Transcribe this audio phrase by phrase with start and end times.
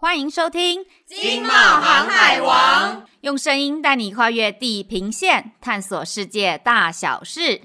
[0.00, 7.62] 欢迎收听《经贸航海王》，用声音带你跨越地平线，探索世界大小事。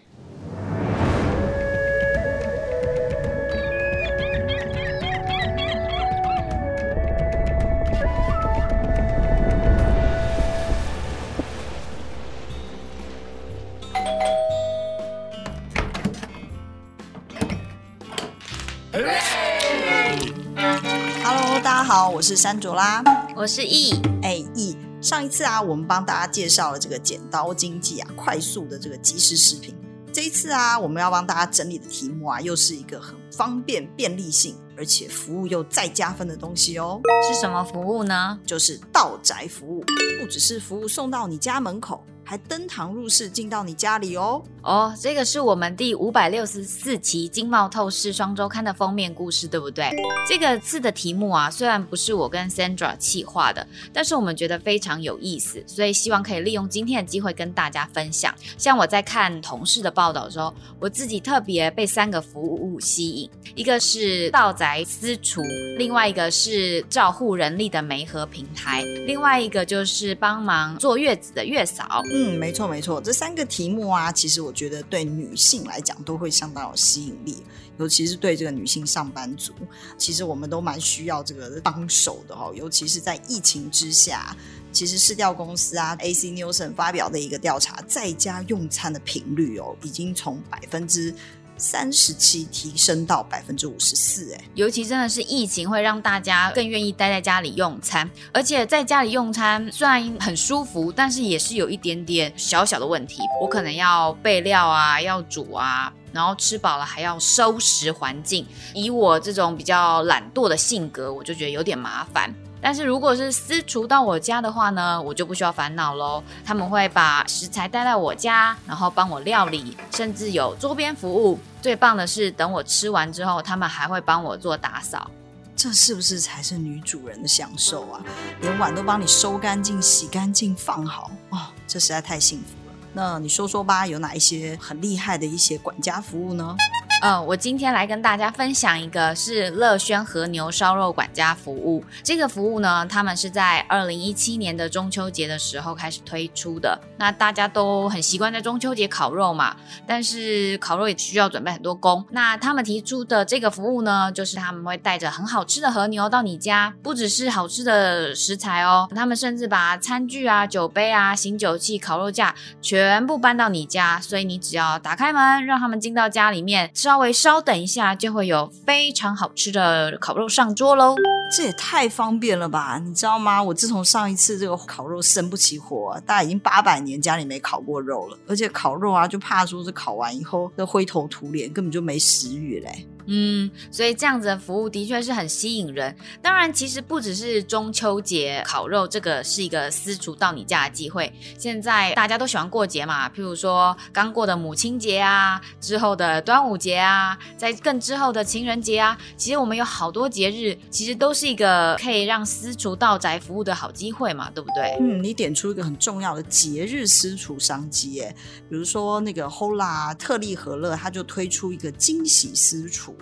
[21.83, 23.03] 好，我是山卓拉，
[23.35, 23.91] 我是易，
[24.21, 29.75] 哎易，上一次啊，我们帮大家介绍了这个剪刀经济啊，快速的这个即时食品。
[30.13, 37.01] 这一次啊，我们要帮大家整理的题目啊，又是一个很方便、便利性，而且服务又再加分的东西哦。
[37.27, 38.39] 是什么服务呢？
[38.45, 39.83] 就是到宅服务，
[40.21, 42.01] 不只是服务送到你家门口。
[42.23, 44.41] 还登堂入室进到你家里哦！
[44.61, 49.91] 哦，这个是我们第五百六十四期《经贸透视双周刊》的封面故事，对不对？
[50.27, 58.33] 这个次的题目啊，虽然不是我跟 Sandra 企划的，但是我们觉得非常有意思，所以希望可以利用今天的机会跟大家分享。
[58.57, 65.41] 像我在看同事的报道的时候，我自己特别被三个服务吸引：一个是道宅私厨，
[65.77, 72.01] 另外一个是照护人力的媒合平台，另外一个就是帮忙坐月子的月嫂。
[72.15, 77.43] 嗯，嗯没错没错，这三个题目啊，其实我觉得对女性来讲都会相当有吸引力，
[77.77, 79.53] 尤其是对这个女性上班族，
[79.97, 84.35] 其实我们都蛮需要这个帮手的哦，尤其是在疫情之下，
[84.71, 91.13] 其实市调公司啊，AC Nielsen 发表的一个调查，在家用餐的频率哦，已经从百分之
[91.57, 103.21] 三十七提升到百分之五十四，哎，尤其真的是疫情会让大家更愿意待在家里用餐，而且在家里用餐虽然很舒服，但是也是有一点点小小的问题。
[103.41, 108.45] 我可能要备料啊，要煮啊，然后吃饱了还要收拾环境。
[108.73, 112.33] 以我这种比较懒惰的性格，我就觉得有点麻烦。
[112.63, 116.23] 但是如果是私厨到我家的话呢，我就不需要烦恼喽。
[116.45, 121.37] 他们会把食材带到我家，然后帮我料理，甚至有桌边服务。
[121.61, 125.11] 最棒的是，等我吃完之后，他们还会帮我做打扫。
[125.55, 128.01] 这是不是才是女主人的享受啊？
[128.41, 131.37] 连碗都帮你收干净、洗干净、放好哦，
[131.67, 132.75] 这实在太幸福了。
[132.93, 136.55] 那你说说吧，有哪一些很厉害的一些管家服务呢？
[137.03, 141.83] 嗯，我今天来跟大家分享一个是乐轩和牛烧肉管家服务。
[142.01, 146.79] 这个服务呢，他们是在二零一七年的中秋节的时候开始推出的。
[146.97, 152.05] 那大家都很习惯在中秋节烤肉嘛，但是烤肉也需要准备很多工。
[152.11, 166.92] 那他们提出的这个服务呢，就是他们会带着很好吃的和牛到你家，不只是好吃的食材哦，他们甚至把餐具啊、酒杯啊、醒酒器、烤肉架全部搬到你家，所以你只要打开门，让他们进到家里面吃。
[166.93, 170.95] 稍微稍等一下，就会有非常好吃的烤肉上桌喽。
[171.35, 172.79] 这也太方便了吧？
[172.85, 173.41] 你知道吗？
[173.41, 178.17] 我自从上一次这个烤肉生不起火，大概已经八百年家里没烤过肉了。
[178.27, 182.87] 而且烤肉啊，就怕说是烤完以后那灰头土脸，根本就没食欲嘞。
[183.05, 185.95] 嗯，所以这样子的服务的确是很吸引人。
[186.21, 191.11] 当然，其实不只是中秋节烤肉，这个是一个私厨到你家的机会。
[191.37, 204.77] 现在大家都喜欢过节嘛，譬如说刚过的母亲节啊，之后的端午节啊，在更之后的情人节啊，其实我们有好多节日，其实都是一个可以让私厨到宅服务的好机会嘛，对不对？
[204.79, 208.15] 嗯，你点出一个很重要的节日私厨商机，哎，
[208.49, 212.92] 比如说那个 Hola 特利和乐，他就推出一个惊喜私厨。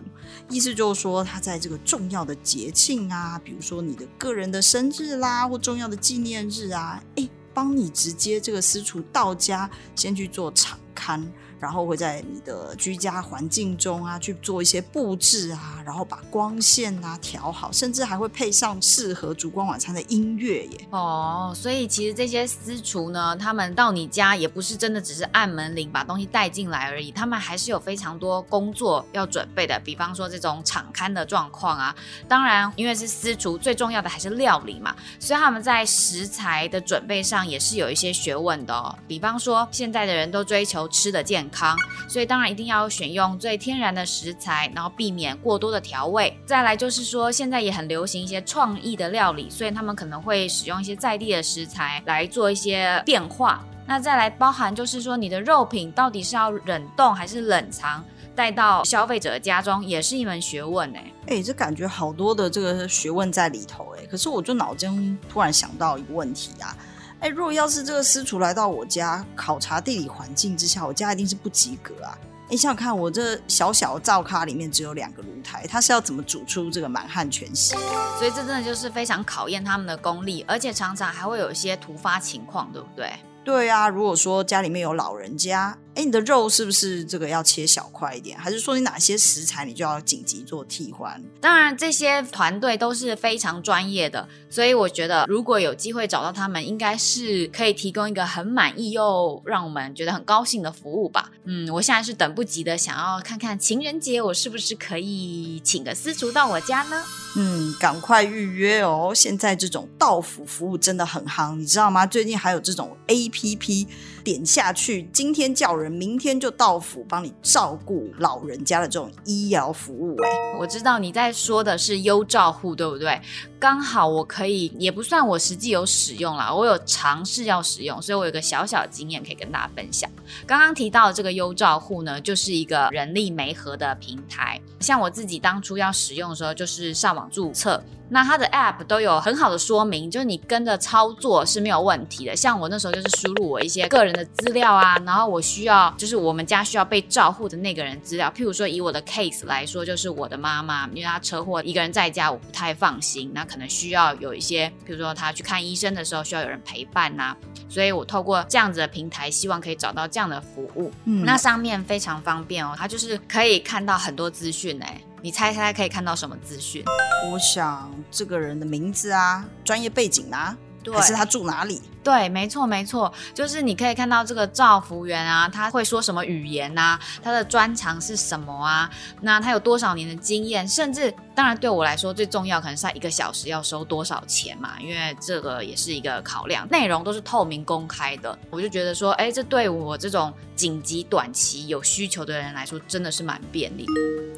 [0.49, 11.25] 意思就是说，他在这个重要的节庆啊，比如说你的个人的生日啦，或重要的纪念日啊，诶，帮你直接这个私厨到家，先去做场刊。
[11.61, 20.87] 然后会在你的居家环境中啊去做一些布置啊，然后把光线啊调好，甚至还会配上适合烛光晚餐的音乐耶。
[20.89, 29.79] 哦，所以其实这些私厨呢，他们到你家也不是真的只是按门铃把东西带进来而已，他们还是有非常多工作要准备的。
[29.81, 31.95] 比方说这种场勘的状况啊，
[32.27, 38.97] 当然因为是私厨，最重要的还是料理嘛，所以他们在食材的准备上也是有一些学问的哦。
[39.07, 41.77] 比方说现在的人都追求吃的健康。
[42.07, 46.35] 所以当然一定要选用最天然的食材，然后避免过多的调味。
[46.45, 53.63] 再来就是说，现在也很流行一些创意的料理，所以他们可能会使用一些在地的食材来做一些变化。
[53.85, 60.99] 那再来包含就是说，你的肉品到底是要冷冻还是冷藏，带到消费者家中，也是一门学问呢。
[61.27, 64.05] 哎，这感觉好多的这个学问在里头哎。
[64.05, 66.75] 可是我就脑中突然想到一个问题啊。
[67.21, 72.17] 哎，如果要是这个私厨来到我家考察地理环境之下，我家一定是不及格啊！
[72.49, 77.75] 你想想看，我这小小的灶咖里面只有两个炉台，他是要怎么煮出这个满汉全席？
[78.17, 83.13] 所以这真的就是非常考验他们的功力，而且常常还会有一些突发情况，对不对？
[83.45, 85.77] 对啊，如果说家里面有老人家。
[85.93, 88.37] 哎，你的肉是不是这个要切小块一点？
[88.39, 91.21] 还是说你哪些食材你就要紧急做替换？
[91.41, 101.29] 当然，这些团队都是非常专业的，所以我觉得如果有机会找到他们，应该是可以提供一个很满意又让我们觉得很高兴的服务吧。
[101.43, 107.03] 嗯，我现在是等不及的，想要看看情人节我是不是可以请个私厨到我家呢？
[107.35, 109.13] 嗯，赶快预约哦！
[109.15, 112.05] 现在这种到府服务真的很夯，你知道吗？
[112.05, 113.87] 最近还有这种 APP。
[114.23, 120.15] 点下去，今天叫人，明天就到府帮你照顾老人家的这种医疗服务。
[120.23, 120.29] 哎，
[120.59, 123.19] 我知道你在说的是优照护，对不对？
[123.59, 130.09] 刚好我可以，也不算我实际有使用啦，我有尝试要使用，所以我有个小小经验可以跟大家分享。
[130.47, 134.59] 刚刚提到的这个优照护呢，就是一个人力媒合的平台。
[134.79, 137.83] 像我自己当初要使用的时候，就是上网注册。
[138.13, 142.35] 那它的 App 都有很好的说明，就是你跟着操作是没有问题的。
[142.35, 157.37] 像我那时候就是输入我一些个人的资料啊，然后我需要就是我们家需要被照护的那个人资料，譬如说以我的 case 来说，就是我的妈妈，因为她车祸一个人在家，我不太放心，那可能需要有一些，譬如说她去看医生的时候需要有人陪伴呐、啊，
[157.71, 160.91] 所以我透过这样子的平台，希望可以找到这样的服务。
[161.05, 165.01] 嗯，那上面非常方便哦，它就是可以看到很多资讯哎。
[165.21, 166.83] 你猜猜可以看到什么资讯？
[167.31, 171.81] 我想这个人的名字啊，专业背景啊，对，还是他住哪里？
[172.03, 178.89] 对，没错没错，就是你可以看到这个照服员啊，他会说什么语言啊，他的专长是什么啊？
[179.21, 180.67] 那他有多少年的经验？
[180.67, 186.67] 甚至，当然对我来说最重要，可能是他一个小时要收多少钱嘛，因为这个也是一个考量。
[186.69, 193.85] 内容都是透明公开的，我就觉得说，哎，这对我这种紧急短期有需求的人来说，真的是蛮便利。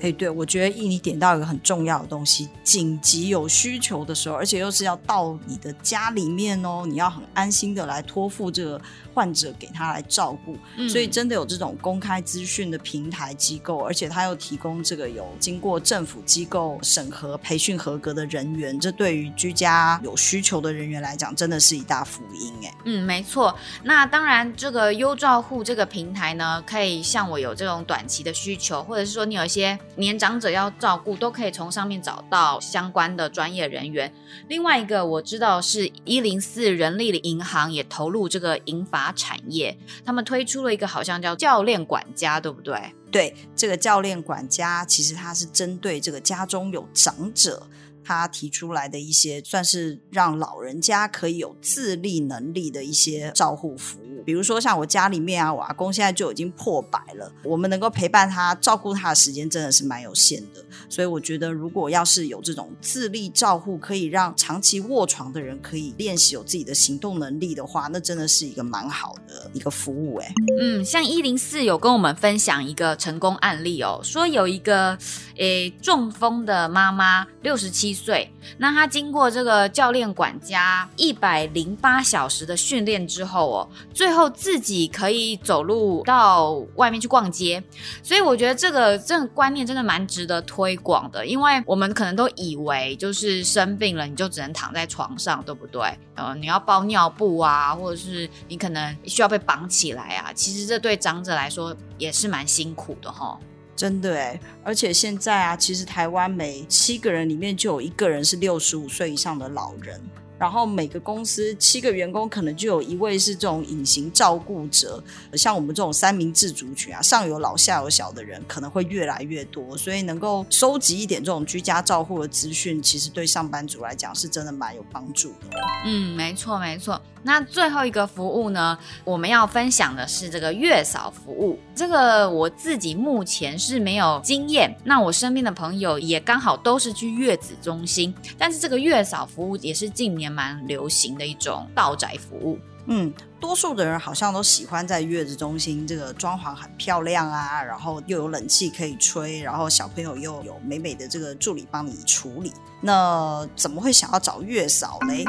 [0.02, 7.54] 哎，对，我觉得一你点到一个很重要的东西，紧急有需求的时候，而且又是要到你的家里面哦，你要很安。
[7.54, 8.82] 心的来托付这个
[9.14, 22.74] 患者给他来照顾，嗯，所以真的有这种公开资讯的平台机构，而且他又提供这个有经过政府机构审核、培训合格的人员，这对于居家有需求的人员来讲，真的是一大福音哎。
[22.86, 23.56] 嗯，没错。
[23.84, 34.14] 那当然，这个优照护这个平台呢，可以像我有这种短期的需求，或者是说你有一些年长者要照顾，都可以从上面找到相关的专业人员。
[34.48, 42.94] 另外一个我知道是一零四人力的银行也投入这个银发产业，他们推出了一个好像叫教练管家，对不对？
[43.14, 47.68] 对，这个教练管家其实他是针对这个家中有长者，
[48.04, 54.24] 他提出来的一些算是让老人家可以有自立能力的一些照护服务。
[54.26, 60.64] 比如说像我家里面啊，我阿公现在就已经破百了，我们能够陪伴他、照顾他的时间真的是蛮有限的。
[60.88, 70.34] 所以我觉得，如果要是有这种自立照护，可以让长期卧床的人可以练习有自己的行动能力的话，那真的是一个蛮好的一个服务哎。
[70.62, 74.98] 嗯，像一零四有跟我们分享一个成功案例哦，说有一个
[75.36, 87.64] 诶中风的妈妈，六十七岁，那他经过这个教练管家一百零八小时的训练之后哦，最后自己可以走路到外面去逛街，
[88.02, 95.82] 所以我觉得这个这个观念真的蛮值得推广的，因为我们可能都以为就是生病了你就只能躺在床上，对不对？
[96.16, 103.40] 呃，你要包尿布啊，或者是你可能需要被绑起来啊，其实这对长者来说也是蛮辛苦的哈。
[103.76, 110.00] 真的哎，而且现在啊，其实台湾每七个人里面就有一个人是六十五岁以上的老人。
[110.40, 115.02] 然后每个公司七个员工可能就有一位是这种隐形照顾者，
[115.36, 125.48] 像我们这种三明治族群啊，上有老下有小的人可能会越来越多，所以能够收集一点这种居家照护的资讯，其实对上班族来讲是真的蛮有帮助的。
[125.86, 127.02] 嗯，没错没错。
[127.24, 131.58] 那最后一个服务呢，我们要分享的是这个月嫂服务。
[131.74, 142.60] 这个我自己目前是没有经验，那我身边的朋友也刚好都是去月子中心，但是这个月嫂服务也是近年蛮流行的一种到宅服务。
[142.86, 143.14] 嗯，
[143.44, 152.54] 多数的人好像都喜欢在月子中心，这个装潢很漂亮啊，然后又有冷气可以吹，然后小朋友又有美美的这个助理帮你处理。
[152.80, 155.26] 那怎么会想要找月嫂嘞？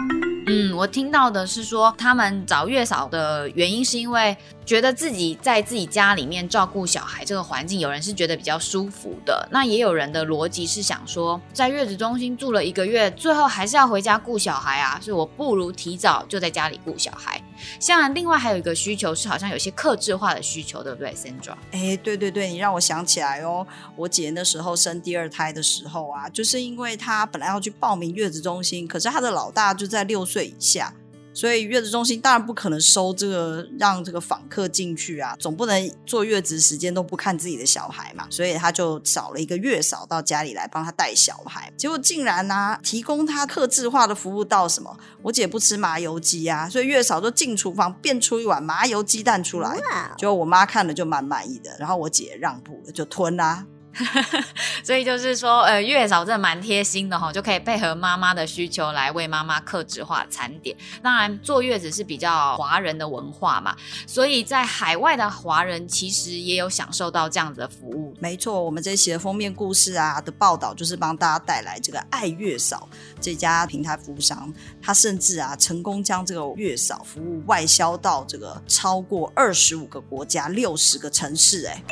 [0.47, 9.49] 嗯，我听到的是说，他们找月嫂的原因是因为觉得自己在自己家里面照顾小孩这个环境，有人是觉得比较舒服的。
[9.51, 17.43] 那也有人的逻辑是想说，在月子中心住了一个月，最后还是要回家顾小孩啊，所以我不如提早就在家里顾小孩。
[17.81, 21.55] 像另外还有一个需求是，好像有些克制化的需求，对不对，Sandra？
[21.71, 30.93] 哎，对对对，你让我想起来哦，我姐那时候生第二胎的时候啊，就是因为她本来要去报名月子中心，可是她的老大就在六岁以下。
[31.35, 41.73] 所以月子中心当然不可能收这个让这个访客进去啊，总不能坐月子时间都不看自己的小孩嘛，所以他就找了一个月嫂到家里来帮他带小孩。
[41.77, 44.97] 结果竟然呢、啊，提供他客制化的服务到什么？
[45.23, 49.77] 我姐不吃麻油鸡啊，所以月嫂就进厨房变出一碗麻油鸡蛋出来。
[50.17, 53.67] 结果我妈看了就蛮满意的，然后我姐让步了，就吞啦、啊。
[54.83, 60.77] 所以就是说，呃，月嫂真的蛮贴心的哈，就可以配合妈妈的需求来为妈妈克制化餐点。
[61.03, 68.15] 当然，坐月子是比较华人的文化嘛，所以在海外的华人其实也有享受到这样子的服务。
[68.19, 72.89] 没错，我们这一期的封面故事啊的报道，就是帮大家带来这个爱月嫂
[73.21, 81.67] 这家平台服务商，他甚至啊成功将这个月嫂服务外销到这个超过二十五个国家、六十个城市。
[81.67, 81.83] 哎，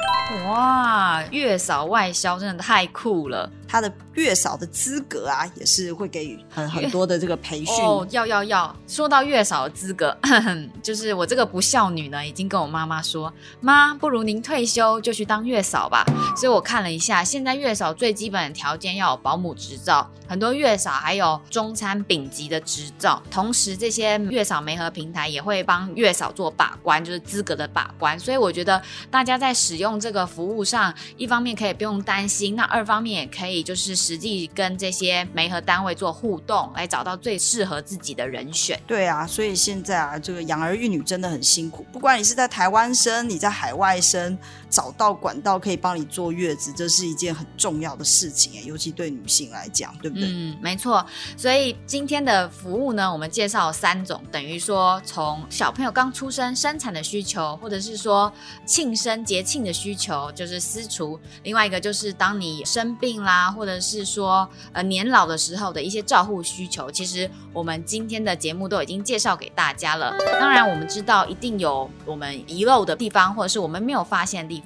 [0.49, 1.92] 哇，月嫂。
[1.93, 7.75] 外销真的太酷了，他的月嫂的资格啊，也是会给予很很多的这个培训。
[7.83, 8.77] 哦，要要要！
[8.87, 10.17] 说到月嫂的资格，
[10.83, 16.05] 就是我这个不孝女呢，已经跟我妈妈说，妈，不如您退休就去当月嫂吧。
[16.37, 23.23] 所以我看了一下，现在月嫂最基本的条件要有保姆执照，很多月嫂还有中餐丙级的执照。
[23.31, 28.19] 同时，这些月嫂媒合平台也会帮月嫂做把关，就是资格的把关。
[28.21, 31.73] 所以我觉得大家在使用这个服务上，一方面可以。
[31.73, 38.81] 不用担心，那二方面也可以，就是实际跟这些媒合单位做互动，来找到最适合自己的人选。
[38.87, 41.85] 对啊，所以现在啊，这个养儿育女真的很辛苦。
[41.93, 44.39] 不管你是在台湾生，你在海外生，
[44.73, 50.27] 找到管道可以帮你坐月子，这是一件很重要的事情，尤其对女性来讲，对不对？
[50.27, 51.05] 嗯，没错。
[51.37, 58.33] 所以今天的服务呢，我们介绍三种，等于说从小朋友刚出生生产的需求，或者是说
[58.65, 61.21] 庆生节庆的需求，就是私厨。
[61.43, 70.17] 另外一个就是当你生病啦，或者是说呃年老的时候的一些照护需求，其实我们今天的节目都已经介绍给大家了。
[70.41, 74.62] 当然，我们知道一定有我们遗漏的地方，或者是我们没有发现的地，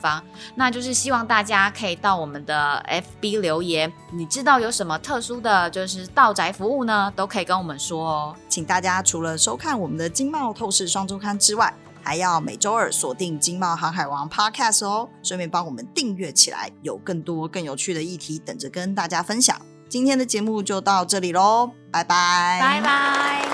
[0.55, 2.85] 那就是希望大家可以到我们的
[3.21, 7.13] FB 留言，你知道有什么特殊的就是道宅服务呢？
[7.17, 8.37] 都可以跟我们说哦。
[8.49, 11.73] 请大家除了收看我们的《经贸透视双周刊》之外，
[12.03, 19.61] 还要每周二锁定《经贸航海王》Podcast 哦，顺便帮我们订阅起来，有更多更有趣的议题等着跟大家分享。
[19.89, 23.49] 今天的节目就到这里喽，拜拜，拜拜，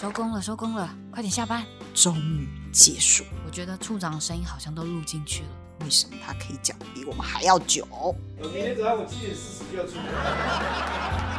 [0.00, 3.24] 收工了，收工了，快点下班，终于结束。
[3.46, 5.48] 我觉得处长的声音好像都录进去了，
[5.80, 7.86] 为什么他可以讲比我们还要久？
[7.90, 11.35] 我明天早上我七点四十就要出门。